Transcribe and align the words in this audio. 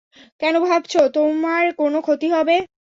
কেন 0.41 0.55
ভাবছ 0.65 0.93
তোমার 1.15 1.63
কোনও 1.79 1.99
ক্ষতি 2.01 2.27
হবে? 2.35 2.55